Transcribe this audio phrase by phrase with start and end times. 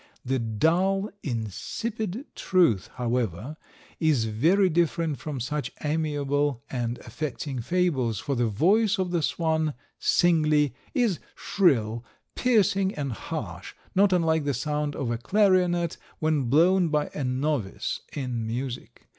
[0.25, 3.55] 'The dull, insipid truth,' however,
[3.99, 9.75] is very different from such amiable and affecting fables, for the voice of the swan,
[9.99, 12.03] singly, is shrill,
[12.33, 18.01] piercing and harsh, not unlike the sound of a clarionet when blown by a novice
[18.11, 19.05] in music.